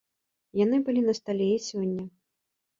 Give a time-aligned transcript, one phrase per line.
[0.63, 2.11] Яны былі на стале і сёння.